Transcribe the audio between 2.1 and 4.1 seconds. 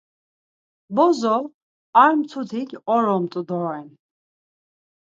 mtutik oromt̆u doren.